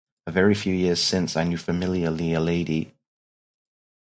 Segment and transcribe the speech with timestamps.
[0.25, 2.95] A very few years since, I knew familiarly a lady